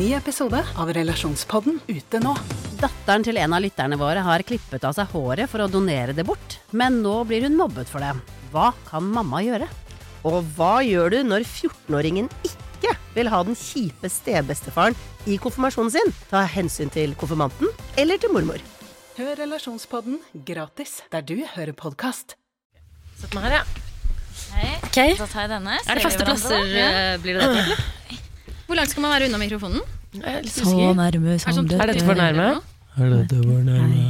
Ny 0.00 0.14
episode 0.16 0.56
av 0.80 0.88
Relasjonspodden 0.96 1.74
ute 1.90 2.18
nå. 2.22 2.30
Datteren 2.80 3.24
til 3.26 3.36
en 3.36 3.52
av 3.52 3.60
lytterne 3.60 3.98
våre 4.00 4.22
har 4.24 4.40
klippet 4.48 4.86
av 4.88 4.94
seg 4.96 5.10
håret 5.12 5.50
for 5.52 5.60
å 5.60 5.66
donere 5.68 6.14
det 6.16 6.24
bort, 6.24 6.56
men 6.72 7.02
nå 7.04 7.18
blir 7.28 7.44
hun 7.44 7.58
mobbet 7.58 7.90
for 7.90 8.00
det. 8.00 8.14
Hva 8.48 8.70
kan 8.86 9.04
mamma 9.04 9.42
gjøre? 9.44 9.68
Og 10.24 10.38
hva 10.56 10.78
gjør 10.86 11.12
du 11.12 11.18
når 11.28 11.44
14-åringen 11.44 12.32
ikke 12.48 12.94
vil 13.18 13.28
ha 13.34 13.42
den 13.44 13.58
kjipe 13.60 14.08
stebestefaren 14.08 14.96
i 15.28 15.36
konfirmasjonen 15.42 15.92
sin? 15.98 16.16
Ta 16.32 16.46
hensyn 16.48 16.88
til 16.96 17.12
konfirmanten 17.20 17.68
eller 18.00 18.24
til 18.24 18.32
mormor. 18.32 18.64
Hør 19.20 19.36
Relasjonspodden 19.44 20.22
gratis 20.48 21.02
der 21.12 21.28
du 21.28 21.42
hører 21.58 21.76
podkast. 21.76 22.38
Sett 23.20 23.36
meg 23.36 23.50
her, 23.50 23.60
ja. 23.60 23.64
Hei. 24.56 24.74
Okay. 24.80 25.16
Da 25.20 25.28
tar 25.28 25.44
jeg 25.44 25.56
denne. 25.58 25.80
Er 25.84 25.98
det 26.00 26.08
faste 26.08 26.24
plasser? 26.24 26.70
Ja. 26.72 26.92
Blir 27.20 27.36
det 27.36 27.44
dette? 27.50 27.66
eller? 27.68 27.98
Hvor 28.70 28.76
langt 28.76 28.90
skal 28.90 29.02
man 29.02 29.10
være 29.10 29.26
unna 29.26 29.38
mikrofonen? 29.38 29.80
Jeg 30.14 30.30
er 30.30 30.44
litt 30.44 30.52
Så 30.54 30.62
usikker. 30.62 30.92
nærme 30.94 31.32
Er, 31.34 31.38
sånn 31.42 31.70
Er 31.74 31.90
dette 31.90 32.04
for 32.06 32.14
nærme? 32.14 32.44
Er 33.02 33.08
dette 33.16 33.40
for 33.42 33.64
nærme? 33.66 34.04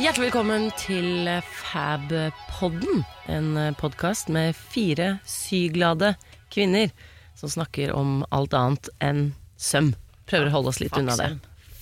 Hjertelig 0.00 0.30
velkommen 0.30 0.70
til 0.80 1.28
Fab-podden. 1.68 3.04
En 3.28 3.76
podkast 3.76 4.32
med 4.32 4.56
fire 4.56 5.18
syglade 5.28 6.14
kvinner 6.48 6.96
som 7.36 7.52
snakker 7.52 7.92
om 7.92 8.22
alt 8.32 8.56
annet 8.56 8.88
enn 9.04 9.26
søm. 9.60 9.92
Prøver 10.24 10.48
å 10.48 10.62
holde 10.62 10.72
oss 10.72 10.80
litt 10.80 10.96
unna 10.96 11.20
det. 11.20 11.34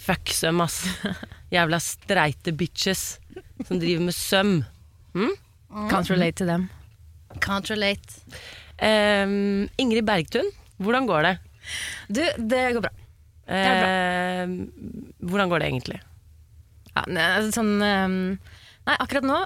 Fuck 0.03 0.33
søm, 0.35 0.61
ass. 0.65 0.83
Jævla 1.55 1.79
streite 1.83 2.55
bitches 2.59 3.05
som 3.67 3.79
driver 3.79 4.09
med 4.09 4.17
søm. 4.17 4.55
Can't 5.91 6.11
relate 6.11 6.41
to 6.41 6.47
them. 6.49 6.69
Can't 7.45 7.71
relate. 7.71 8.19
Um, 8.83 9.69
Ingrid 9.79 10.05
Bergtun, 10.09 10.49
hvordan 10.83 11.07
går 11.07 11.29
det? 11.29 11.37
Du, 12.11 12.23
det 12.51 12.65
går 12.75 12.85
bra. 12.89 12.93
Det 13.47 13.61
er 13.63 13.87
Ehm, 14.43 14.53
hvordan 15.19 15.51
går 15.51 15.63
det 15.63 15.69
egentlig? 15.69 15.99
Ja, 16.93 17.03
altså, 17.07 17.51
sånn, 17.61 17.73
um, 17.83 18.15
nei, 18.87 18.97
akkurat 18.99 19.27
nå 19.27 19.39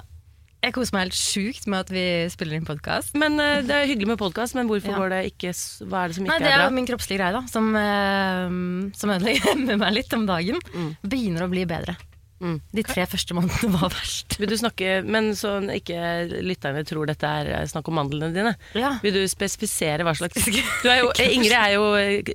Jeg 0.65 0.73
koser 0.75 0.97
meg 0.97 1.05
helt 1.07 1.19
sjukt 1.19 1.67
med 1.71 1.85
at 1.85 1.91
vi 1.95 2.03
spiller 2.33 2.57
inn 2.59 2.65
podkast. 2.67 3.15
Men 3.21 3.37
uh, 3.39 3.61
Det 3.67 3.75
er 3.77 3.87
hyggelig 3.91 4.09
med 4.15 4.19
podkast, 4.19 4.57
men 4.59 4.67
hvorfor 4.71 4.91
Ja. 4.95 4.99
går 4.99 5.13
det 5.15 5.21
ikke 5.35 5.53
Hva 5.87 6.05
er 6.05 6.09
det 6.11 6.17
som 6.17 6.25
Nei, 6.27 6.39
det 6.41 6.49
er 6.49 6.57
bra? 6.57 6.65
Det 6.65 6.73
er 6.73 6.77
min 6.81 6.89
kroppslige 6.89 7.21
greie, 7.21 7.33
da, 7.37 7.43
som, 7.53 7.69
uh, 7.77 8.91
som 8.97 9.13
ødelegger 9.15 9.61
med 9.63 9.79
meg 9.85 9.95
litt 10.01 10.13
om 10.17 10.27
dagen. 10.27 10.59
Begynner 11.07 11.47
å 11.47 11.51
bli 11.53 11.67
bedre. 11.69 11.95
Mm. 12.41 12.59
De 12.77 12.83
tre 12.85 13.07
første 13.09 13.35
månedene 13.37 13.71
var 13.73 13.93
verst. 13.95 14.37
Vil 14.41 14.51
du 14.51 14.57
snakke, 14.61 14.99
Men 15.07 15.31
så 15.39 15.57
ikke 15.73 15.97
lytterne 16.45 16.83
tror 16.87 17.09
dette 17.09 17.25
er 17.27 17.51
eh, 17.57 17.67
snakk 17.71 17.89
om 17.89 17.97
mandlene 18.01 18.33
dine. 18.35 18.53
Ja. 18.77 18.95
Vil 19.05 19.15
du 19.17 19.23
spesifisere 19.31 20.05
hva 20.07 20.13
slags 20.17 20.45
du 20.47 20.91
er 20.91 21.01
jo, 21.01 21.11
eh, 21.23 21.33
Ingrid 21.37 21.57
er 21.57 21.75
jo 21.77 21.87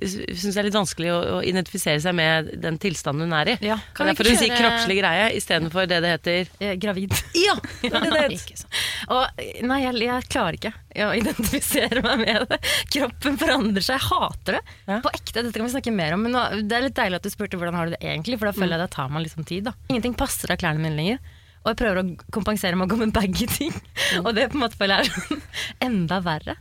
syns 0.02 0.54
det 0.56 0.60
er 0.62 0.68
litt 0.68 0.76
vanskelig 0.78 1.12
å, 1.14 1.18
å 1.36 1.40
identifisere 1.46 2.02
seg 2.02 2.16
med 2.18 2.50
den 2.62 2.78
tilstanden 2.82 3.28
hun 3.30 3.36
er 3.38 3.54
i. 3.54 3.56
Ja. 3.68 3.78
Kan 3.96 4.10
Derfor 4.10 4.28
hun 4.30 4.40
sier 4.40 4.56
kroppslig 4.58 4.98
greie 5.00 5.30
istedenfor 5.38 5.86
det 5.90 6.02
det 6.04 6.14
heter 6.16 6.50
Eh, 6.62 6.74
Gravid. 6.80 7.14
Ja! 7.42 7.54
Det 7.82 7.90
er 7.90 8.04
det 8.04 8.10
det 8.12 8.22
heter. 8.36 8.66
Og, 9.12 9.42
nei, 9.66 9.78
jeg, 9.82 9.98
jeg 10.06 10.28
klarer 10.30 10.58
ikke 10.58 10.72
å 11.02 11.08
identifisere 11.16 12.02
meg 12.04 12.20
med 12.22 12.46
det. 12.50 12.58
Kroppen 12.92 13.38
forandrer 13.40 13.84
seg. 13.84 13.96
Jeg 13.98 14.08
hater 14.10 14.58
det. 14.58 14.62
Ja. 14.88 14.98
På 15.04 15.12
ekte, 15.14 15.38
Dette 15.40 15.54
kan 15.56 15.66
vi 15.66 15.72
snakke 15.74 15.94
mer 15.94 16.16
om. 16.16 16.26
Men 16.26 16.34
nå, 16.36 16.42
det 16.68 16.76
er 16.76 16.86
litt 16.86 16.98
deilig 16.98 17.20
at 17.20 17.26
du 17.26 17.32
spurte 17.32 17.58
hvordan 17.60 17.78
har 17.78 17.88
du 17.88 17.94
det 17.96 18.02
egentlig, 18.04 18.38
for 18.40 18.50
da 18.50 18.54
føler 18.56 18.76
jeg 18.76 18.84
det 18.84 18.90
tar 18.94 19.12
meg 19.12 19.24
litt 19.24 19.34
sånn 19.34 19.48
tid. 19.48 19.70
da. 19.70 19.74
Ingenting 19.92 20.16
passer 20.18 20.52
av 20.54 20.58
klærne 20.62 20.80
mine 20.82 20.96
lenger. 20.98 21.22
Og 21.62 21.68
jeg 21.70 21.76
prøver 21.78 21.98
å 22.00 22.30
kompensere 22.34 22.74
med 22.74 22.88
å 22.88 22.90
gå 22.90 22.96
med 23.04 23.12
baggy 23.14 23.44
ting. 23.46 23.74
Og 24.24 24.32
det 24.34 24.48
på 24.50 24.56
en 24.58 24.62
måte 24.64 24.74
føler 24.80 25.04
jeg 25.04 25.12
er 25.12 25.42
enda 25.86 26.16
verre. 26.24 26.56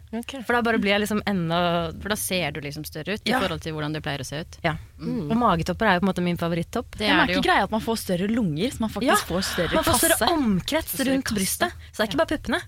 For 0.46 0.54
da 0.54 0.60
bare 0.68 0.78
blir 0.84 0.92
jeg 0.94 1.02
liksom 1.08 1.24
enda 1.26 1.62
For 2.04 2.14
da 2.14 2.18
ser 2.22 2.54
du 2.54 2.60
liksom 2.62 2.84
større 2.86 3.16
ut 3.18 3.26
i 3.26 3.34
forhold 3.34 3.64
til 3.66 3.74
hvordan 3.74 3.96
du 3.98 4.02
pleier 4.06 4.22
å 4.22 4.28
se 4.28 4.44
ut. 4.44 4.60
Ja. 4.62 4.76
Og 5.02 5.34
magetopper 5.42 5.90
er 5.90 5.98
jo 5.98 6.04
på 6.04 6.06
en 6.06 6.12
måte 6.12 6.26
min 6.28 6.38
favorittopp. 6.38 7.00
Det 7.00 7.10
Ja, 7.10 7.16
men 7.18 7.24
er 7.26 7.34
ikke 7.34 7.48
greia 7.48 7.66
at 7.66 7.74
man 7.74 7.82
får 7.82 7.98
større 8.04 8.30
lunger, 8.30 8.70
så 8.76 8.86
man 8.86 8.94
faktisk 8.94 9.10
Ja, 9.10 9.18
får 9.32 9.48
større 9.50 9.72
kasse. 9.74 9.80
Man 9.80 9.90
får 9.90 10.00
større 10.04 10.20
kasse? 10.22 10.30
omkrets 10.38 10.94
større 11.00 11.16
rundt 11.16 11.26
kasse. 11.32 11.40
brystet. 11.42 11.82
Så 11.90 11.98
det 11.98 12.06
er 12.06 12.12
ikke 12.12 12.22
bare 12.22 12.34
puppene. 12.36 12.62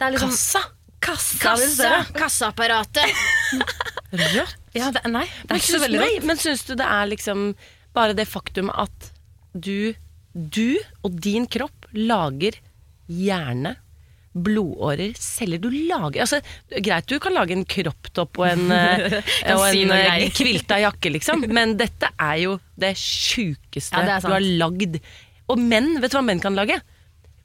Det 0.00 0.08
er 0.08 0.16
liksom 0.16 0.32
Kassa! 0.32 0.64
Kassa! 1.00 1.38
Kassa. 1.44 1.70
større. 1.76 2.00
Kasseapparatet! 2.24 3.08
Ja, 4.74 4.88
det, 4.94 5.00
nei, 5.10 5.22
det 5.26 5.46
Men 5.46 5.54
er 5.54 5.60
ikke 5.60 5.70
så 5.76 5.78
veldig 5.82 6.00
rått. 6.02 6.24
men 6.26 6.38
syns 6.40 6.64
du 6.66 6.72
det 6.78 6.86
er 6.86 7.06
liksom 7.10 7.50
bare 7.94 8.14
det 8.18 8.24
faktum 8.30 8.70
at 8.72 9.10
du, 9.52 9.92
du 10.32 10.78
og 11.04 11.14
din 11.22 11.46
kropp 11.50 11.88
lager 11.96 12.58
hjerne, 13.10 13.74
blodårer, 14.30 15.16
celler 15.18 15.58
Du 15.58 15.72
lager 15.74 16.22
altså, 16.22 16.38
Greit, 16.70 17.08
du 17.10 17.18
kan 17.18 17.34
lage 17.34 17.56
en 17.56 17.64
kropptopp 17.66 18.38
og 18.38 18.46
en, 18.46 18.68
eh, 18.76 19.16
og 19.56 19.64
si 19.72 19.82
en 19.82 19.94
eh, 19.96 20.28
kvilta 20.38 20.78
jakke, 20.84 21.10
liksom, 21.16 21.48
men 21.50 21.74
dette 21.80 22.12
er 22.14 22.36
jo 22.44 22.54
det 22.78 22.92
sjukeste 23.00 23.98
Ja, 23.98 24.06
det 24.06 24.20
du 24.22 24.30
har 24.36 24.46
lagd. 24.62 25.00
Og 25.50 25.58
menn, 25.58 25.96
vet 25.98 26.14
du 26.14 26.20
hva 26.20 26.24
menn 26.28 26.42
kan 26.42 26.54
lage? 26.54 26.78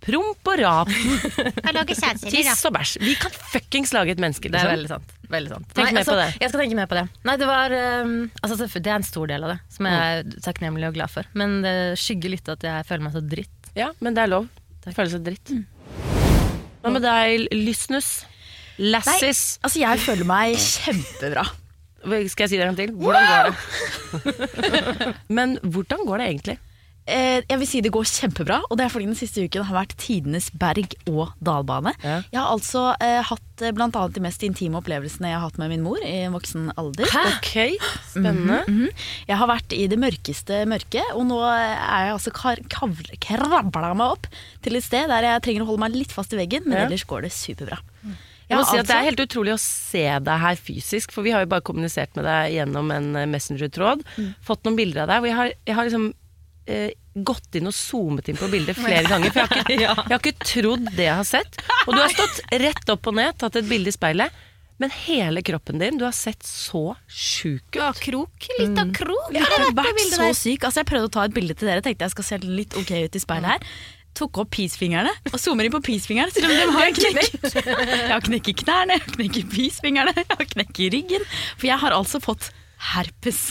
Promp 0.05 0.51
og 0.51 0.59
rap, 0.61 0.91
tiss 2.29 2.65
og 2.67 2.75
bæsj. 2.75 2.99
Vi 3.01 3.15
kan 3.17 3.33
fuckings 3.33 3.95
lage 3.95 4.13
et 4.13 4.21
menneske, 4.21 4.51
Det 4.53 4.61
er 4.61 4.75
liksom. 4.75 4.75
veldig 4.75 4.91
sant. 4.91 5.14
Veldig 5.31 5.51
sant. 5.53 5.71
Tenk 5.77 5.95
mer 5.97 6.07
på 6.07 6.17
det. 6.19 6.27
Jeg 6.41 6.51
skal 6.51 6.61
tenke 6.63 6.77
mer 6.77 6.89
på 6.91 6.97
det. 6.99 7.05
Nei, 7.27 7.35
det, 7.41 7.47
var, 7.49 7.73
um, 8.05 8.15
altså, 8.41 8.57
det 8.65 8.83
er 8.83 8.97
en 8.97 9.07
stor 9.07 9.31
del 9.31 9.47
av 9.47 9.55
det, 9.55 9.57
som 9.75 9.89
jeg 9.89 10.19
er 10.19 10.37
takknemlig 10.45 10.89
og 10.89 10.99
glad 10.99 11.13
for. 11.13 11.31
Men 11.37 11.57
det 11.65 11.75
skygger 12.01 12.35
litt 12.35 12.51
at 12.51 12.65
jeg 12.65 12.87
føler 12.89 13.07
meg 13.07 13.17
så 13.17 13.23
dritt. 13.25 13.73
Ja, 13.75 13.89
men 14.03 14.15
det 14.15 14.23
er 14.25 14.31
lov. 14.31 14.47
Det 14.85 14.93
føles 14.95 15.15
så 15.15 15.21
dritt. 15.23 15.51
Hva 16.85 16.93
med 16.93 17.01
deg, 17.01 17.47
Lysnus? 17.55 18.09
Lassis? 18.77 19.57
Altså, 19.63 19.79
jeg 19.81 20.01
føler 20.03 20.27
meg 20.27 20.59
kjempebra. 20.59 21.45
Skal 22.29 22.45
jeg 22.45 22.51
si 22.51 22.57
det 22.59 22.65
en 22.67 22.75
gang 22.75 22.77
til? 22.77 22.91
Hvordan 22.99 23.25
går 23.31 23.47
det? 23.49 25.15
Men 25.37 25.57
hvordan 25.63 26.03
går 26.05 26.21
det 26.21 26.27
egentlig? 26.29 26.57
Eh, 27.05 27.43
jeg 27.45 27.59
vil 27.61 27.67
si 27.69 27.79
det 27.85 27.91
går 27.93 28.07
kjempebra, 28.09 28.63
og 28.65 28.77
det 28.79 28.85
er 28.87 28.89
fordi 28.89 29.05
den 29.05 29.17
siste 29.17 29.43
uken 29.45 29.67
har 29.67 29.75
vært 29.77 29.91
tidenes 30.01 30.47
berg- 30.57 30.95
og 31.05 31.35
dalbane. 31.45 31.91
Ja. 32.01 32.15
Jeg 32.33 32.39
har 32.41 32.49
altså 32.49 32.85
eh, 32.97 33.19
hatt 33.29 33.61
eh, 33.61 33.73
blant 33.77 33.93
annet 33.99 34.15
de 34.17 34.23
mest 34.25 34.41
intime 34.47 34.79
opplevelsene 34.81 35.29
jeg 35.29 35.37
har 35.37 35.45
hatt 35.45 35.59
med 35.61 35.69
min 35.69 35.83
mor 35.85 36.01
i 36.01 36.23
voksen 36.33 36.71
alder. 36.81 37.05
Ok, 37.35 37.77
spennende. 38.09 38.63
Mhm. 38.65 38.89
Jeg 39.29 39.37
har 39.37 39.51
vært 39.53 39.75
i 39.77 39.85
det 39.91 39.99
mørkeste 40.01 40.63
mørket, 40.71 41.13
og 41.13 41.27
nå 41.29 41.37
er 41.45 42.07
jeg 42.09 42.15
altså 42.17 42.33
kar 42.33 42.63
krabla 42.73 43.93
meg 43.93 44.07
opp 44.17 44.25
til 44.65 44.75
et 44.79 44.83
sted 44.87 45.05
der 45.13 45.29
jeg 45.29 45.45
trenger 45.45 45.61
å 45.65 45.69
holde 45.69 45.85
meg 45.85 45.95
litt 46.01 46.11
fast 46.15 46.33
i 46.33 46.41
veggen, 46.41 46.65
men 46.65 46.79
Ja. 46.79 46.85
ellers 46.87 47.05
går 47.05 47.21
det 47.29 47.31
superbra. 47.37 47.77
Jeg 48.49 48.57
må 48.59 48.65
si 48.65 48.77
at 48.77 48.85
Det 48.85 48.93
er 48.93 49.01
altså- 49.01 49.05
helt 49.09 49.19
utrolig 49.29 49.53
å 49.53 49.59
se 49.59 50.03
deg 50.19 50.39
her 50.39 50.55
fysisk, 50.55 51.11
for 51.11 51.21
vi 51.23 51.31
har 51.31 51.41
jo 51.41 51.47
bare 51.53 51.61
kommunisert 51.61 52.15
med 52.15 52.25
deg 52.25 52.53
gjennom 52.53 52.91
en 52.93 53.15
eh, 53.15 53.25
messenger-tråd. 53.25 54.03
Fått 54.45 54.63
noen 54.65 54.75
bilder 54.77 55.01
av 55.03 55.07
deg. 55.09 55.17
Og 55.21 55.25
jeg 55.25 55.35
har, 55.35 55.51
jeg 55.65 55.75
har 55.75 55.85
liksom 55.85 56.13
eh, 56.67 56.89
gått 57.15 57.55
inn 57.55 57.69
og 57.69 57.75
zoomet 57.75 58.29
inn 58.31 58.39
på 58.39 58.49
bildet 58.51 58.77
flere 58.85 59.05
ganger, 59.07 59.31
for 59.31 59.43
jeg 59.43 59.51
har, 59.51 59.61
ikke, 59.63 59.79
jeg 59.85 59.93
har 59.93 60.19
ikke 60.19 60.49
trodd 60.51 60.89
det 60.95 61.07
jeg 61.07 61.19
har 61.21 61.29
sett. 61.29 61.61
Og 61.85 61.95
du 61.95 62.01
har 62.01 62.11
stått 62.13 62.43
rett 62.65 62.91
opp 62.95 63.11
og 63.11 63.17
ned, 63.21 63.37
tatt 63.41 63.61
et 63.61 63.69
bilde 63.69 63.93
i 63.93 63.95
speilet. 63.95 64.43
Men 64.77 64.91
hele 64.91 65.39
kroppen 65.45 65.79
din, 65.79 65.95
du 65.97 66.03
har 66.03 66.11
sett 66.15 66.43
så 66.43 66.97
sjuk 67.07 67.63
ut. 67.71 67.77
Ja, 67.79 67.93
krok. 67.95 68.47
Litt 68.59 68.79
av 68.81 68.89
krok. 68.95 69.29
Jeg 69.31 69.47
har 69.47 69.69
vært 69.77 70.01
så 70.11 70.33
syk. 70.35 70.65
Altså, 70.67 70.81
jeg 70.81 70.89
prøvde 70.89 71.07
å 71.07 71.13
ta 71.15 71.23
et 71.29 71.35
bilde 71.35 71.55
til 71.55 71.69
dere, 71.71 71.83
tenkte 71.85 72.09
jeg 72.09 72.15
skal 72.17 72.27
se 72.27 72.39
litt 72.43 72.75
ok 72.75 72.91
ut 73.05 73.15
i 73.15 73.21
speilet 73.23 73.53
her. 73.53 73.77
Tok 74.15 74.41
opp 74.43 74.51
peacefingrene 74.55 75.11
og 75.31 75.39
zoomer 75.39 75.67
inn 75.67 75.73
på 75.75 75.81
peacefingeren. 75.83 76.31
Selv 76.31 76.47
om 76.47 76.55
de 76.55 76.67
har 76.75 76.91
knekk. 76.99 77.47
Jeg 77.55 78.11
har 78.11 78.27
knekk 78.27 78.51
i 78.51 78.55
knærne, 78.63 78.99
jeg 78.99 79.05
har 79.05 79.15
knekk 79.15 79.39
i 79.39 79.45
peacefingrene, 79.55 80.15
jeg 80.19 80.29
har 80.31 80.51
knekk 80.55 80.83
i 80.83 80.89
ryggen. 80.97 81.27
For 81.55 81.71
jeg 81.71 81.79
har 81.83 81.95
altså 81.95 82.23
fått 82.23 82.51
herpes. 82.91 83.45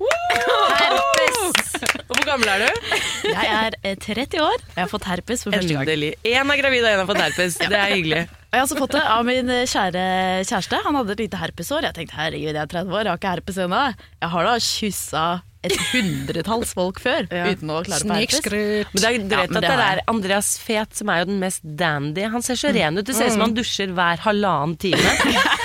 herpes. 0.00 1.69
Og 2.10 2.16
hvor 2.16 2.24
gammel 2.26 2.48
er 2.52 2.64
du? 2.64 2.90
Jeg 3.30 3.50
er 3.54 3.76
eh, 3.82 3.96
30 4.00 4.40
år, 4.44 4.56
og 4.60 4.76
jeg 4.76 4.82
har 4.84 4.90
fått 4.92 5.06
herpes 5.10 5.44
for 5.46 5.54
første 5.54 5.74
gang. 5.76 5.84
Endelig. 5.86 6.12
Én 6.26 6.52
er 6.54 6.60
gravid 6.62 6.84
og 6.84 6.90
én 6.94 7.02
har 7.02 7.08
fått 7.10 7.22
herpes. 7.24 7.58
Det 7.62 7.70
er 7.80 7.94
hyggelig. 7.94 8.22
Og 8.50 8.56
jeg 8.56 8.60
har 8.60 8.66
også 8.66 8.80
fått 8.80 8.96
det 8.96 9.04
av 9.14 9.28
min 9.28 9.52
eh, 9.54 9.66
kjære 9.70 10.06
kjæreste. 10.48 10.80
Han 10.86 10.98
hadde 11.00 11.14
et 11.16 11.22
lite 11.26 11.38
herpesår. 11.44 11.86
Jeg 11.90 11.96
tenkte 12.00 12.18
herregud, 12.18 12.50
jeg 12.50 12.64
er 12.64 12.72
30 12.74 12.96
år, 12.98 13.04
jeg 13.06 13.12
har 13.14 13.20
ikke 13.22 13.34
herpes 13.36 13.62
ennå. 13.66 13.84
Jeg 14.24 14.32
har 14.34 14.50
da 14.50 14.56
kyssa 14.66 15.28
et 15.60 15.74
hundretalls 15.90 16.70
folk 16.72 16.96
før 17.04 17.26
Ja. 17.28 17.44
uten 17.52 17.68
å 17.68 17.82
klare 17.84 18.00
på 18.08 18.14
herpes. 18.16 18.46
Men 18.48 19.02
det 19.02 19.08
er, 19.10 19.18
du 19.20 19.34
Ja, 19.36 19.42
at 19.44 19.52
det 19.52 19.60
det 19.60 19.72
er 19.86 20.00
Andreas 20.08 20.54
Fet 20.58 20.96
som 20.96 21.10
er 21.12 21.20
jo 21.20 21.26
den 21.34 21.38
mest 21.42 21.60
dandy. 21.62 22.24
Han 22.32 22.40
ser 22.42 22.56
så 22.56 22.72
ren 22.72 22.96
ut. 22.96 23.04
Det 23.04 23.14
ser 23.14 23.28
ut 23.28 23.36
som 23.36 23.44
han 23.44 23.54
dusjer 23.58 23.92
hver 23.92 24.22
halvannen 24.24 24.78
time. 24.80 25.04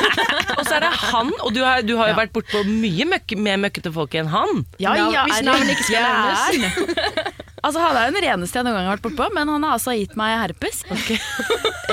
og 0.58 0.62
så 0.66 0.78
er 0.78 0.86
det 0.86 0.92
han, 1.00 1.32
og 1.42 1.54
du 1.56 1.62
har, 1.64 1.82
du 1.86 1.96
har 2.00 2.12
jo 2.12 2.18
vært 2.20 2.34
bortpå 2.36 2.64
mye 2.68 3.08
møkk, 3.10 3.36
mer 3.42 3.60
møkkete 3.66 3.92
folk 3.96 4.16
enn 4.20 4.30
han. 4.32 4.64
Ja, 4.82 4.96
ja, 5.00 5.26
Hvis 5.28 5.44
navnet 5.46 5.76
ikke 5.76 5.90
skal 5.90 6.08
nevnes. 6.10 7.34
Altså, 7.66 7.82
Han 7.82 7.98
er 7.98 8.04
jo 8.06 8.14
den 8.14 8.24
reneste 8.28 8.60
jeg 8.60 8.66
noen 8.68 8.76
gang 8.78 8.86
har 8.86 8.98
vært 9.00 9.06
bortpå, 9.08 9.28
men 9.34 9.50
han 9.50 9.64
har 9.66 9.72
altså 9.80 9.96
gitt 9.98 10.14
meg 10.20 10.36
herpes. 10.44 10.84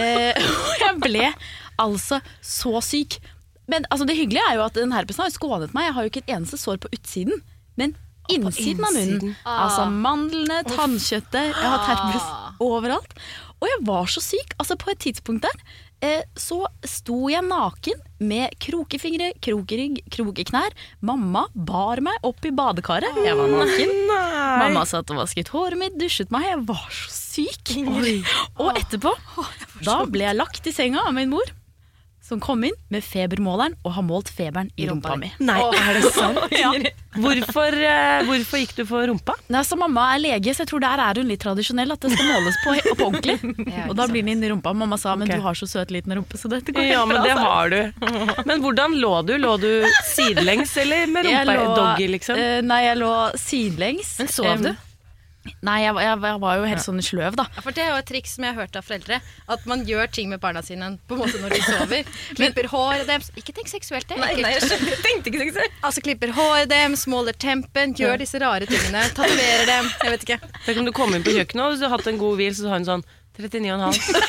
Eh, 0.03 0.33
og 0.41 0.81
jeg 0.81 0.95
ble 1.05 1.27
altså 1.81 2.17
så 2.41 2.81
syk. 2.83 3.19
Men 3.71 3.85
altså, 3.93 4.07
det 4.09 4.17
hyggelige 4.17 4.45
er 4.49 4.57
jo 4.57 4.65
at 4.65 4.79
den 4.79 4.95
herpesen 4.95 5.21
har 5.23 5.29
jo 5.29 5.37
skånet 5.37 5.75
meg. 5.77 5.85
Jeg 5.85 5.95
har 5.95 6.07
jo 6.07 6.11
ikke 6.11 6.23
et 6.25 6.33
eneste 6.33 6.59
sår 6.59 6.81
på 6.83 6.91
utsiden. 6.97 7.43
Men 7.79 7.93
innsiden 8.33 8.85
av 8.89 8.97
munnen. 8.97 9.35
Ah. 9.45 9.67
Altså 9.67 9.85
mandlene, 9.93 10.63
tannkjøttet. 10.71 11.53
Jeg 11.53 11.59
har 11.61 11.77
hatt 11.77 11.91
herpes 11.93 12.29
overalt. 12.65 13.13
Og 13.61 13.69
jeg 13.69 13.85
var 13.87 14.09
så 14.11 14.25
syk. 14.25 14.57
Altså 14.59 14.79
På 14.81 14.91
et 14.95 15.03
tidspunkt 15.05 15.45
der 15.45 15.61
så 16.39 16.65
sto 16.89 17.29
jeg 17.31 17.45
naken 17.47 18.01
med 18.23 18.55
krokefingre, 18.63 19.33
krokerygg, 19.43 20.01
krokeknær. 20.11 20.75
Mamma 21.07 21.47
bar 21.55 22.03
meg 22.03 22.27
opp 22.27 22.43
i 22.47 22.53
badekaret. 22.55 23.19
Jeg 23.23 23.39
var 23.39 23.51
naken. 23.53 23.95
Mamma 24.63 24.85
satt 24.89 25.11
og 25.15 25.23
vasket 25.23 25.53
håret 25.55 25.79
mitt, 25.79 25.99
dusjet 26.01 26.33
meg. 26.35 26.49
Jeg 26.51 26.63
var 26.69 26.87
så 26.91 27.17
syk. 27.17 27.75
Og 28.59 28.75
etterpå, 28.77 29.15
da 29.87 30.03
ble 30.11 30.27
jeg 30.27 30.39
lagt 30.39 30.67
i 30.69 30.75
senga 30.75 31.07
av 31.07 31.15
min 31.17 31.31
mor. 31.33 31.55
Som 32.33 32.41
kom 32.41 32.63
inn 32.65 32.77
med 32.89 33.05
febermåleren 33.05 33.75
og 33.85 33.93
har 33.93 34.05
målt 34.09 34.31
feberen 34.33 34.71
i 34.81 34.87
rumpa 34.89 35.19
mi. 35.21 35.29
Nei, 35.45 35.59
er 35.61 35.99
det 35.99 36.13
sant? 36.15 36.39
Ja. 36.63 36.71
Hvorfor, 37.13 37.75
eh, 37.77 38.23
hvorfor 38.25 38.61
gikk 38.63 38.71
du 38.79 38.87
for 38.89 39.05
rumpa? 39.05 39.35
Nei, 39.53 39.61
så 39.69 39.77
Mamma 39.77 40.07
er 40.15 40.23
lege, 40.23 40.55
så 40.57 40.65
jeg 40.65 40.71
tror 40.71 40.81
der 40.81 41.03
er 41.05 41.19
hun 41.21 41.29
litt 41.29 41.43
tradisjonell. 41.45 41.93
At 41.93 42.07
det 42.07 42.15
skal 42.15 42.31
måles 42.31 42.57
på, 42.63 42.77
på 42.89 43.09
ordentlig. 43.11 43.37
og 43.91 43.93
da 43.99 44.07
blir 44.09 44.25
den 44.25 44.33
inn 44.33 44.47
i 44.47 44.49
rumpa. 44.49 44.73
Mamma 44.73 44.97
sa 44.97 45.13
men 45.13 45.29
okay. 45.29 45.43
du 45.43 45.45
har 45.45 45.59
så 45.61 45.69
søt 45.69 45.93
liten 45.93 46.15
rumpe, 46.17 46.41
så 46.41 46.49
dette 46.49 46.73
går 46.73 46.87
helt 46.87 46.95
Ja, 46.95 47.03
men 47.05 47.19
bra. 47.19 47.27
det 47.27 47.35
sa 47.35 47.43
hun. 47.43 47.51
har 47.51 47.75
du. 47.75 48.49
Men 48.49 48.65
hvordan 48.65 48.97
lå 49.03 49.13
du? 49.29 49.35
Lå 49.43 49.53
du 49.61 49.69
sidelengs 50.15 50.73
eller 50.81 51.13
med 51.13 51.29
rumpa 51.29 51.59
i 51.59 51.69
doggy, 51.69 52.09
liksom? 52.15 52.41
Uh, 52.41 52.63
nei, 52.65 52.81
jeg 52.87 53.01
lå 53.03 53.13
sidelengs. 53.45 54.15
Men 54.23 54.33
sov 54.33 54.65
du? 54.65 54.73
Nei, 55.67 55.81
jeg, 55.83 55.95
jeg, 55.99 56.19
jeg 56.23 56.41
var 56.43 56.59
jo 56.61 56.67
helt 56.71 56.85
sånn 56.85 57.01
sløv, 57.03 57.37
da. 57.39 57.47
Ja, 57.57 57.63
for 57.65 57.75
Det 57.75 57.83
er 57.83 57.89
jo 57.91 57.99
et 57.99 58.07
triks 58.07 58.37
som 58.37 58.45
jeg 58.47 58.55
har 58.55 58.63
hørt 58.63 58.77
av 58.79 58.85
foreldre. 58.87 59.19
At 59.51 59.65
man 59.67 59.83
gjør 59.89 60.11
ting 60.15 60.31
med 60.31 60.39
barna 60.43 60.63
sine 60.63 60.93
på 61.09 61.17
en 61.17 61.23
måte 61.25 61.41
når 61.43 61.57
de 61.57 61.63
sover. 61.65 62.13
Klipper 62.39 62.69
håret 62.71 63.09
deres. 63.11 63.33
Ikke 63.39 63.55
tenk 63.57 63.71
seksuelt, 63.73 64.07
det 64.11 64.21
Nei, 64.23 64.37
nei, 64.39 64.53
jeg 64.55 65.01
tenkte 65.03 65.33
ikke 65.33 65.43
seksuelt. 65.49 65.81
Altså 65.83 66.05
Klipper 66.05 66.35
håret 66.37 66.71
deres, 66.71 67.07
måler 67.11 67.35
tempen, 67.35 67.97
gjør 67.99 68.23
disse 68.23 68.39
rare 68.43 68.69
tingene. 68.71 69.03
Tatoverer 69.17 69.67
dem. 69.71 69.91
Jeg 70.05 70.15
vet 70.15 70.29
ikke. 70.29 70.39
Tenk 70.69 70.83
om 70.85 70.87
du 70.87 70.95
kom 70.95 71.17
inn 71.17 71.27
på 71.27 71.35
kjøkkenet 71.35 71.65
og 71.67 71.75
du 71.81 71.87
har 71.89 71.97
hatt 71.97 72.13
en 72.13 72.23
god 72.23 72.39
hvil, 72.39 72.55
så 72.55 72.71
har 72.71 72.79
hun 72.79 72.89
sånn 72.93 73.05
39,5. 73.41 74.23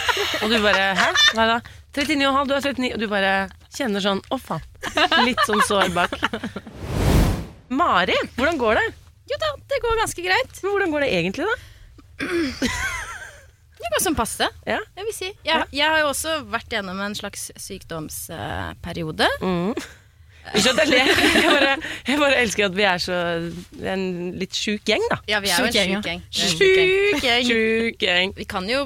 Og 0.43 0.49
du 0.49 0.57
bare 0.63 0.89
Hæ? 0.97 1.09
Hva 1.35 1.47
da? 1.49 1.59
39,5, 1.93 2.47
du 2.47 2.53
er 2.55 2.63
39 2.63 2.91
Og 2.95 3.01
du 3.03 3.07
bare 3.11 3.33
kjenner 3.75 4.01
sånn 4.01 4.21
Å, 4.31 4.39
faen. 4.41 4.63
Litt 5.27 5.43
sånn 5.45 5.61
sår 5.67 5.91
bak. 5.93 6.15
Mari, 7.73 8.15
hvordan 8.37 8.57
går 8.61 8.79
det? 8.79 8.85
Jo 9.33 9.39
da, 9.41 9.49
det 9.73 9.79
går 9.83 9.99
ganske 10.03 10.25
greit. 10.25 10.59
Men 10.63 10.75
hvordan 10.75 10.93
går 10.93 11.05
det 11.07 11.11
egentlig, 11.17 11.47
da? 11.49 11.55
Det 13.83 13.89
går 13.91 14.03
som 14.05 14.15
passe. 14.15 14.47
Ja. 14.69 14.77
Jeg 14.95 15.07
vil 15.09 15.15
si. 15.17 15.29
Jeg, 15.43 15.65
jeg 15.75 15.89
har 15.89 15.99
jo 16.03 16.11
også 16.13 16.37
vært 16.53 16.71
gjennom 16.71 17.01
en 17.03 17.15
slags 17.17 17.49
sykdomsperiode. 17.59 19.27
Mm. 19.43 19.73
Ikke 20.53 20.71
at 20.73 20.79
jeg 20.83 20.89
ler. 20.91 21.09
Jeg 21.39 21.51
bare, 21.51 21.73
jeg 22.07 22.19
bare 22.19 22.39
elsker 22.43 22.65
at 22.67 22.75
vi 22.75 22.85
er 22.87 22.99
så 23.03 23.17
en 23.93 24.05
litt 24.39 24.55
sjuk 24.59 24.83
gjeng, 24.87 25.03
da. 25.11 25.17
Ja, 25.31 25.39
vi 25.43 25.51
er 25.51 25.63
jo 25.63 25.69
Sjuk 25.71 25.77
gjeng, 25.77 25.93
en 25.95 26.03
sjuk 26.03 26.09
gjeng. 26.11 26.23
Sjuk 26.37 27.23
gjeng. 27.27 27.47
Sjuk 27.49 28.03
gjeng. 28.07 28.33
Vi 28.39 28.47
kan 28.55 28.67
jo 28.71 28.81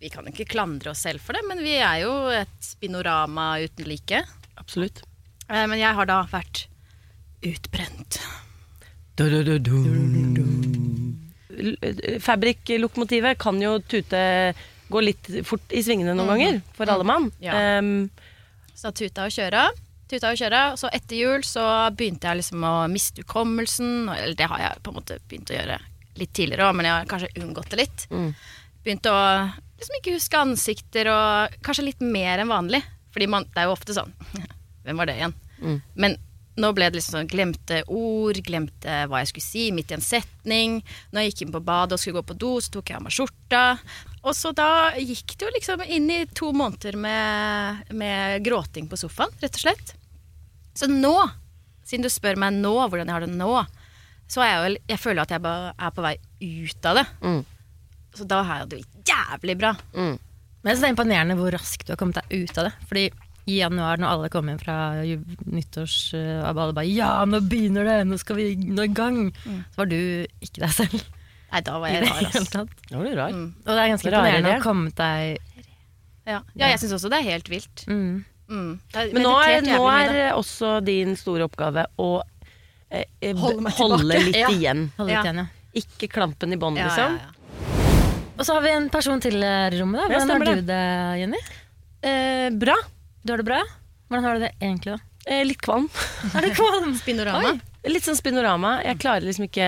vi 0.00 0.08
kan 0.08 0.24
ikke 0.30 0.46
klandre 0.48 0.94
oss 0.94 1.02
selv 1.04 1.20
for 1.20 1.36
det, 1.36 1.42
men 1.44 1.58
vi 1.60 1.74
er 1.76 1.98
jo 2.06 2.12
et 2.32 2.54
spinorama 2.64 3.50
uten 3.60 3.84
like. 3.90 4.22
Absolutt. 4.56 5.02
Eh, 5.50 5.66
Men 5.68 5.76
jeg 5.76 5.92
har 5.98 6.08
da 6.08 6.22
vært 6.30 6.62
utbrent. 7.44 8.16
Fabric-lokomotivet 12.24 13.38
kan 13.40 13.60
jo 13.60 13.78
tute 13.84 14.20
Gå 14.90 15.00
litt 15.04 15.28
fort 15.46 15.70
i 15.70 15.84
svingene 15.86 16.16
noen 16.18 16.32
ganger, 16.32 16.56
for 16.74 16.90
alle 16.90 17.06
mann. 17.06 17.28
Ja. 17.38 17.78
Um, 17.78 18.08
Så 18.74 18.90
tuta 18.90 19.28
og 19.28 19.30
kjøra. 19.30 19.68
Tuta 20.10 20.32
og 20.32 20.40
kjøra. 20.40 20.62
Så 20.80 20.90
etter 20.90 21.14
jul 21.20 21.44
så 21.46 21.62
begynte 21.94 22.26
jeg 22.26 22.40
liksom 22.40 22.64
å 22.66 22.72
miste 22.90 23.22
hukommelsen. 23.22 24.08
Eller 24.10 24.34
det 24.34 24.48
har 24.50 24.64
jeg 24.64 24.80
på 24.82 24.90
en 24.90 24.98
måte 24.98 25.20
begynt 25.30 25.52
å 25.52 25.58
gjøre 25.60 25.76
litt 26.18 26.32
tidligere 26.34 26.66
òg, 26.66 26.74
men 26.74 26.88
jeg 26.88 26.96
har 26.96 27.06
kanskje 27.12 27.30
unngått 27.38 27.70
det 27.70 27.78
litt. 27.84 28.06
Mm. 28.10 28.32
Begynte 28.82 29.12
å 29.14 29.20
liksom 29.78 30.00
ikke 30.00 30.16
huske 30.16 30.42
ansikter, 30.42 31.12
og 31.14 31.60
kanskje 31.62 31.86
litt 31.86 32.02
mer 32.02 32.42
enn 32.42 32.50
vanlig. 32.50 32.82
Fordi 33.14 33.30
man, 33.30 33.46
det 33.54 33.62
er 33.62 33.70
jo 33.70 33.76
ofte 33.76 33.94
sånn 33.94 34.10
Hvem 34.84 34.98
var 34.98 35.06
det 35.06 35.16
igjen? 35.20 35.32
Mm. 35.60 35.78
Men 36.02 36.18
nå 36.60 36.70
ble 36.76 36.88
det 36.90 36.98
liksom 37.00 37.16
sånn 37.18 37.30
glemte 37.30 37.80
ord, 37.88 38.38
glemte 38.46 39.00
hva 39.10 39.22
jeg 39.22 39.30
skulle 39.30 39.46
si 39.46 39.64
midt 39.74 39.92
i 39.92 39.96
en 39.96 40.04
setning. 40.04 40.78
Når 41.10 41.24
jeg 41.24 41.32
gikk 41.32 41.42
inn 41.46 41.54
på 41.56 41.62
badet 41.64 41.96
og 41.96 42.02
skulle 42.02 42.20
gå 42.20 42.28
på 42.30 42.38
do, 42.42 42.52
så 42.62 42.74
tok 42.76 42.92
jeg 42.92 43.00
av 43.00 43.04
meg 43.06 43.16
skjorta. 43.16 43.62
Og 44.20 44.36
så 44.36 44.52
da 44.56 44.70
gikk 45.00 45.34
det 45.34 45.46
jo 45.46 45.52
liksom 45.56 45.84
inn 45.88 46.08
i 46.12 46.20
to 46.36 46.52
måneder 46.56 46.98
med, 47.00 47.92
med 47.96 48.44
gråting 48.46 48.88
på 48.90 48.98
sofaen, 49.00 49.32
rett 49.40 49.56
og 49.56 49.64
slett. 49.64 49.94
Så 50.76 50.88
nå, 50.90 51.14
siden 51.86 52.04
du 52.06 52.12
spør 52.12 52.38
meg 52.40 52.58
nå 52.60 52.74
hvordan 52.78 53.08
jeg 53.08 53.16
har 53.16 53.26
det 53.26 53.34
nå, 53.34 53.54
så 54.30 54.44
er 54.44 54.50
jeg 54.52 54.60
vel 54.62 54.76
Jeg 54.92 55.00
føler 55.02 55.24
at 55.24 55.32
jeg 55.34 55.42
bare 55.42 55.72
er 55.74 55.94
på 55.94 56.04
vei 56.04 56.12
ut 56.44 56.86
av 56.86 57.00
det. 57.00 57.06
Mm. 57.24 57.40
Så 58.14 58.26
da 58.30 58.42
har 58.46 58.62
jeg 58.62 58.70
det 58.74 58.82
jævlig 59.10 59.56
bra. 59.60 59.76
mm. 59.94 60.18
Men 60.60 60.76
så 60.76 60.82
det 60.82 60.88
er 60.90 60.92
imponerende 60.92 61.34
hvor 61.38 61.54
raskt 61.54 61.86
du 61.88 61.94
har 61.94 61.96
kommet 61.96 62.18
deg 62.20 62.42
ut 62.44 62.58
av 62.60 62.66
det. 62.68 62.72
Fordi 62.90 63.04
i 63.46 63.60
januar, 63.60 63.96
når 63.98 64.08
alle 64.14 64.28
kom 64.32 64.48
inn 64.52 64.58
fra 64.60 64.74
nyttårs 65.00 65.96
eh, 66.14 66.40
og 66.42 66.58
alle 66.60 66.74
bare 66.76 66.88
Ja, 66.90 67.24
nå 67.28 67.40
begynner 67.48 67.84
det! 67.88 67.96
Nå 68.10 68.18
skal 68.20 68.36
vi 68.36 68.48
nå 68.56 68.84
i 68.84 68.92
gang! 68.94 69.30
Så 69.44 69.80
var 69.80 69.86
du 69.90 69.96
ikke 70.44 70.60
deg 70.66 70.74
selv. 70.76 71.00
Nei, 71.50 71.60
da 71.66 71.78
var 71.82 71.88
jeg 71.90 72.04
det 72.04 72.10
rar, 72.12 72.26
altså. 72.30 72.64
Da 72.90 72.98
var 73.00 73.06
du 73.08 73.14
rar. 73.18 73.32
Mm. 73.34 73.46
Og 73.64 73.70
det 73.72 73.78
er 73.82 73.88
ganske 73.94 74.10
imponerende 74.12 74.50
å 74.52 74.58
ha 74.58 74.64
kommet 74.64 74.94
deg 75.00 75.64
Ja. 76.30 76.42
ja, 76.54 76.66
jeg 76.70 76.78
syns 76.84 76.92
også 76.98 77.10
det 77.10 77.22
er 77.22 77.30
helt 77.32 77.48
vilt. 77.50 77.86
mm. 77.88 78.24
Mm. 78.50 78.70
Er 78.98 79.10
Men 79.14 79.22
nå 79.22 79.32
er, 79.46 79.60
nå 79.62 79.82
er 79.94 80.16
også 80.34 80.80
din 80.82 81.14
store 81.18 81.44
oppgave 81.46 81.84
å 82.02 82.08
eh, 82.90 83.04
eh, 83.22 83.36
Holde 83.38 83.70
holde 83.78 84.16
litt 84.26 84.34
Ja. 84.36 84.48
igjen. 84.50 84.88
Holde 84.98 85.12
Ja. 85.14 85.22
igjen, 85.22 85.36
ja. 85.44 85.46
Ikke 85.78 86.08
klampen 86.10 86.52
i 86.52 86.58
bånd, 86.58 86.76
ja, 86.78 86.88
liksom. 86.90 87.14
ja, 87.14 87.28
ja. 87.30 87.36
Og 88.40 88.46
så 88.46 88.54
har 88.56 88.62
vi 88.64 88.70
en 88.74 88.88
person 88.90 89.20
til 89.22 89.36
i 89.38 89.54
rommet. 89.78 90.00
da 90.00 90.08
Hvordan 90.18 90.30
har 90.30 90.56
du 90.56 90.62
det, 90.66 90.80
Jenny? 91.20 91.40
Eh, 92.02 92.48
bra. 92.58 92.74
Du 93.24 93.32
har 93.32 93.40
det 93.42 93.46
bra? 93.48 93.60
Hvordan 94.08 94.24
har 94.26 94.38
du 94.38 94.44
det 94.46 94.52
egentlig, 94.60 94.96
da? 94.96 95.00
Eh, 95.30 95.42
litt 95.44 95.60
kvalm. 95.62 95.88
Er 96.34 96.46
det 96.46 96.54
kvalm? 96.56 96.94
Spinorama. 97.02 97.54
Litt 97.88 98.04
sånn 98.04 98.16
spinorama. 98.18 98.74
Jeg 98.84 98.98
klarer 99.00 99.24
liksom 99.24 99.46
ikke 99.46 99.66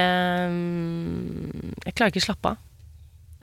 mm, 0.52 1.75
Jeg 1.87 1.94
klarer 1.96 2.12
ikke 2.12 2.22
å 2.22 2.26
slappe 2.26 2.52
av. 2.52 2.62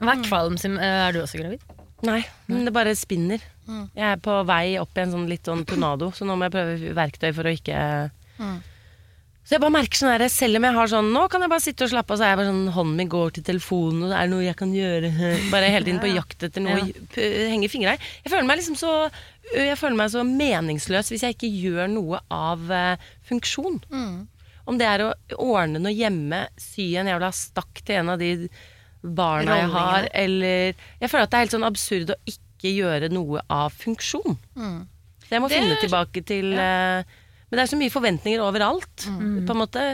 Hva 0.00 0.14
er 0.16 0.24
kvalm? 0.26 0.56
Eh, 0.58 0.80
Er 1.08 1.14
du 1.16 1.20
også 1.24 1.40
gravid? 1.40 1.62
Nei, 2.06 2.22
men 2.48 2.64
det 2.64 2.72
bare 2.72 2.94
spinner. 2.96 3.42
Jeg 3.70 4.06
er 4.14 4.20
på 4.24 4.38
vei 4.48 4.78
opp 4.80 4.96
i 4.96 5.02
en 5.04 5.12
sånn 5.12 5.26
litt 5.30 5.46
sånn 5.46 5.66
tornado, 5.68 6.08
så 6.16 6.24
nå 6.26 6.34
må 6.34 6.48
jeg 6.48 6.54
prøve 6.56 6.94
verktøy 6.96 7.28
for 7.36 7.46
å 7.46 7.52
ikke 7.54 7.76
Så 9.50 9.56
jeg 9.56 9.62
bare 9.64 9.74
merker 9.74 9.98
sånn 9.98 10.12
her, 10.14 10.22
selv 10.30 10.60
om 10.60 10.64
jeg 10.68 10.74
har 10.76 10.90
sånn 10.92 11.08
Nå 11.10 11.24
kan 11.32 11.42
jeg 11.42 11.50
bare 11.50 11.62
sitte 11.64 11.82
og 11.82 11.90
slappe 11.90 12.14
av, 12.14 12.20
så 12.20 12.22
er 12.22 12.28
jeg 12.30 12.38
bare 12.38 12.50
sånn 12.52 12.68
Hånden 12.76 12.98
min 13.00 13.08
går 13.10 13.32
til 13.34 13.44
telefonen, 13.48 14.04
og 14.06 14.12
det 14.12 14.18
er 14.20 14.28
noe 14.30 14.44
jeg 14.46 14.56
kan 14.60 14.74
gjøre. 14.76 15.08
Bare 15.50 15.70
hele 15.74 15.88
tiden 15.88 15.98
på 16.04 16.10
jakt 16.12 16.44
etter 16.46 16.62
noe 16.62 16.76
å 16.84 16.84
p- 17.16 17.24
henge 17.50 17.70
fingra 17.72 17.96
i. 17.96 18.02
Jeg 18.22 18.30
føler 18.30 18.46
meg 18.46 18.60
liksom 18.60 18.76
så 18.78 18.92
Jeg 19.50 19.74
føler 19.80 19.98
meg 19.98 20.12
så 20.14 20.22
meningsløs 20.28 21.10
hvis 21.10 21.24
jeg 21.26 21.34
ikke 21.34 21.50
gjør 21.50 21.90
noe 21.90 22.20
av 22.30 22.62
uh, 22.70 23.08
funksjon. 23.26 23.80
Om 24.70 24.78
det 24.78 24.86
er 24.86 25.02
å 25.02 25.10
ordne 25.42 25.80
noe 25.82 25.90
hjemme, 25.98 26.44
sy 26.62 26.92
en 27.00 27.10
jævla 27.10 27.32
stakk 27.34 27.80
til 27.82 28.04
en 28.04 28.12
av 28.14 28.20
de 28.22 28.30
barna 29.02 29.56
jeg 29.64 29.70
har, 29.74 30.06
eller 30.14 30.74
Jeg 31.00 31.10
føler 31.10 31.26
at 31.26 31.32
det 31.32 31.38
er 31.40 31.44
helt 31.48 31.54
sånn 31.58 31.66
absurd 31.66 32.14
å 32.14 32.18
ikke 32.30 32.70
gjøre 32.76 33.08
noe 33.10 33.42
av 33.50 33.74
funksjon. 33.82 34.36
Så 35.26 35.34
jeg 35.34 35.42
må 35.42 35.48
Det 35.50 35.58
finne 35.58 35.80
tilbake 35.82 36.22
til 36.28 36.52
eh, 36.54 37.02
Men 37.50 37.58
det 37.58 37.62
er 37.64 37.70
så 37.72 37.78
mye 37.80 37.90
forventninger 37.90 38.42
overalt. 38.44 39.06
På 39.06 39.54
en 39.56 39.58
måte. 39.58 39.84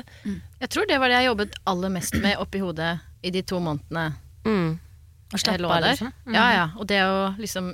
Jeg 0.61 0.69
tror 0.73 0.87
det 0.91 0.99
var 1.01 1.09
det 1.09 1.17
jeg 1.23 1.31
jobbet 1.31 1.55
aller 1.73 1.89
mest 1.95 2.15
med 2.21 2.37
oppi 2.43 2.61
hodet 2.61 2.99
i 3.25 3.31
de 3.35 3.43
to 3.43 3.61
månedene 3.65 4.13
Mm. 4.47 4.79
Og 5.27 5.33
jeg 5.35 5.41
slappe 5.43 5.59
lå 5.65 5.71
av, 5.75 5.81
der. 5.83 5.91
liksom? 5.97 6.13
Mm. 6.29 6.35
Ja, 6.37 6.45
ja. 6.55 6.67
Og 6.79 6.87
det 6.87 7.01
å 7.03 7.35
liksom 7.41 7.73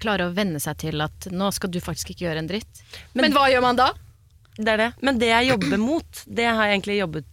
klare 0.00 0.30
å 0.30 0.32
venne 0.32 0.60
seg 0.64 0.78
til 0.80 1.02
at 1.04 1.26
nå 1.32 1.50
skal 1.52 1.68
du 1.74 1.76
faktisk 1.84 2.14
ikke 2.14 2.24
gjøre 2.24 2.38
en 2.40 2.48
dritt. 2.48 2.80
Men- 3.12 3.26
Men, 3.26 3.32
hva 3.36 3.50
gjør 3.52 3.60
man 3.66 3.76
da? 3.76 3.90
Det 4.56 4.68
er 4.68 4.76
det. 4.78 4.94
Men 5.02 5.18
det 5.18 5.28
jeg 5.28 5.48
jobber 5.50 5.76
mot, 5.78 6.22
det 6.26 6.46
har 6.46 6.64
jeg 6.64 6.80
egentlig 6.80 6.96
jobbet 7.02 7.24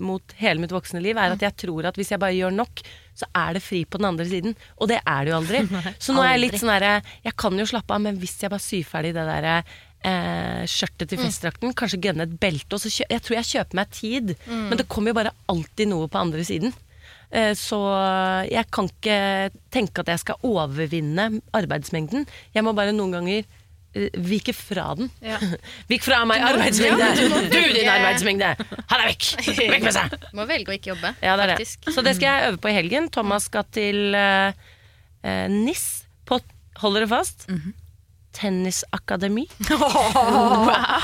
mot 0.00 0.32
hele 0.36 0.58
mitt 0.60 0.70
voksne 0.74 1.00
liv, 1.00 1.16
er 1.16 1.30
at 1.36 1.38
jeg 1.40 1.54
tror 1.56 1.86
at 1.86 1.94
hvis 1.94 2.10
jeg 2.10 2.18
bare 2.18 2.34
gjør 2.34 2.52
nok, 2.52 2.82
så 3.14 3.24
er 3.32 3.54
det 3.54 3.62
fri 3.62 3.84
på 3.84 3.96
den 3.98 4.06
andre 4.10 4.26
siden. 4.26 4.56
Og 4.80 4.88
det 4.88 4.98
er 5.06 5.24
det 5.24 5.30
jo 5.30 5.38
aldri. 5.38 5.62
Så 6.02 6.12
nå 6.12 6.20
er 6.26 6.32
jeg 6.36 6.40
litt 6.50 6.60
sånn 6.60 6.68
herre 6.74 7.02
Jeg 7.24 7.36
kan 7.36 7.56
jo 7.56 7.64
slappe 7.64 7.94
av, 7.94 8.00
men 8.02 8.18
hvis 8.18 8.34
jeg 8.42 8.50
bare 8.50 8.60
syr 8.60 8.82
ferdig 8.84 9.14
det 9.14 9.24
derre 9.24 9.62
eh, 10.06 10.62
skjørtet 10.70 11.10
til 11.10 11.18
festdrakten, 11.20 11.74
kanskje 11.76 11.98
gønne 12.06 12.26
et 12.28 12.38
belte, 12.40 12.78
og 12.78 12.82
så 12.82 12.92
kjø 12.94 13.08
Jeg 13.10 13.22
tror 13.26 13.36
jeg 13.40 13.50
kjøper 13.52 13.80
meg 13.82 13.90
tid, 13.96 14.34
men 14.46 14.78
det 14.78 14.86
kommer 14.92 15.10
jo 15.12 15.18
bare 15.20 15.34
alltid 15.52 15.90
noe 15.92 16.08
på 16.08 16.22
andre 16.22 16.44
siden. 16.46 16.72
Eh, 17.34 17.52
Så 17.58 17.78
jeg 18.50 18.66
kan 18.70 18.86
ikke 18.90 19.20
tenke 19.74 20.00
at 20.04 20.14
jeg 20.14 20.22
skal 20.22 20.42
overvinne 20.46 21.40
arbeidsmengden. 21.52 22.26
Jeg 22.54 22.62
må 22.66 22.72
bare 22.78 22.94
noen 22.94 23.12
ganger 23.18 23.42
eh, 23.42 24.10
vike 24.14 24.54
fra 24.54 24.92
den. 24.98 25.10
Ja. 25.24 25.38
Vik 25.90 26.04
fra 26.06 26.20
meg 26.28 26.42
arbeidsmengde! 26.46 27.02
Ja, 27.02 27.14
du 27.18 27.28
må 27.32 27.40
Du, 27.50 27.58
din 27.74 27.88
arbeidsmengde! 27.90 28.52
Ha 28.90 28.98
deg 29.02 29.10
vekk! 29.12 29.28
Vekk 29.58 29.86
med 29.88 29.96
seg! 29.96 30.16
Må 30.36 30.46
velge 30.50 30.70
å 30.70 30.76
ikke 30.78 30.92
jobbe, 30.94 31.14
Ja, 31.24 31.34
det 31.38 31.46
er 31.48 31.52
det. 31.54 31.58
faktisk. 31.60 31.90
Så 31.96 32.04
det 32.06 32.14
skal 32.18 32.28
jeg 32.30 32.52
øve 32.52 32.60
på 32.62 32.70
i 32.70 32.76
helgen. 32.78 33.08
Thomas 33.14 33.48
skal 33.50 33.66
til 33.74 34.14
eh, 34.14 34.52
eh, 35.26 35.46
NIS 35.50 35.86
på 36.28 36.38
Hold 36.82 36.98
dere 36.98 37.08
fast. 37.08 37.46
Tennisakademi. 38.36 39.46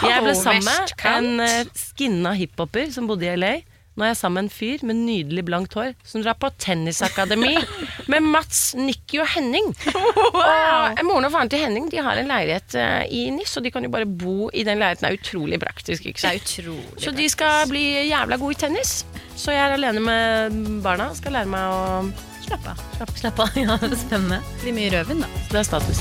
Jeg 0.08 0.24
ble 0.24 0.34
sammen 0.38 0.66
med 0.68 0.96
en 1.08 1.44
eh, 1.44 1.70
skinna 1.78 2.34
hiphoper 2.38 2.90
som 2.94 3.08
bodde 3.10 3.28
i 3.28 3.36
LA. 3.38 3.54
Nå 3.92 4.06
er 4.06 4.14
jeg 4.14 4.16
sammen 4.22 4.38
med 4.38 4.46
en 4.46 4.54
fyr 4.54 4.82
med 4.88 4.96
nydelig 5.04 5.42
blankt 5.44 5.74
hår 5.76 5.90
som 6.08 6.22
drar 6.24 6.38
på 6.40 6.48
tennisakademi 6.64 7.50
med 8.12 8.24
Mats, 8.24 8.70
Nikki 8.78 9.18
og 9.20 9.28
Henning. 9.34 9.68
Og 9.92 11.02
moren 11.04 11.28
og 11.28 11.34
faren 11.34 11.52
til 11.52 11.60
Henning 11.60 11.90
de 11.92 12.00
har 12.00 12.16
en 12.16 12.30
leilighet 12.32 12.78
eh, 12.80 13.02
i 13.12 13.26
NIS, 13.36 13.52
og 13.60 13.66
de 13.66 13.72
kan 13.74 13.84
jo 13.84 13.92
bare 13.92 14.08
bo 14.08 14.48
i 14.48 14.64
den 14.64 14.80
leiligheten. 14.80 15.04
Det 15.04 15.12
er 15.12 15.20
utrolig 15.20 15.60
praktisk. 15.60 16.08
ikke 16.08 16.24
sant? 16.24 16.40
Utrolig. 16.40 17.04
Så 17.04 17.12
de 17.12 17.28
skal 17.36 17.68
bli 17.68 17.84
jævla 18.08 18.40
gode 18.40 18.56
i 18.56 18.60
tennis. 18.64 19.02
Så 19.36 19.52
jeg 19.52 19.60
er 19.60 19.76
alene 19.76 20.00
med 20.08 20.56
barna. 20.84 21.10
Skal 21.18 21.36
lære 21.36 21.52
meg 21.52 21.76
å 21.76 22.40
slappe 22.46 22.72
av. 22.72 23.12
Slappe 23.20 23.44
av. 23.44 23.60
Ja, 23.66 23.76
spennende. 23.92 24.40
Blir 24.64 24.80
mye 24.80 24.94
rødvin, 24.96 25.20
da. 25.26 25.44
Det 25.52 25.60
er 25.60 25.68
status. 25.68 26.00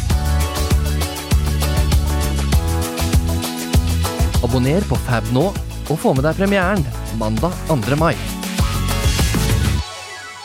Abonner 4.43 4.81
på 4.89 4.97
Fab 5.05 5.27
nå, 5.35 5.43
og 5.91 5.97
få 6.01 6.15
med 6.17 6.25
deg 6.25 6.39
premieren 6.39 6.81
mandag 7.19 7.53
2. 7.69 7.97
mai. 8.01 8.15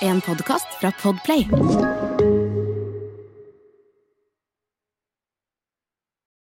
En 0.05 0.21
podkast 0.21 0.77
fra 0.81 0.93
Podplay. 1.01 2.36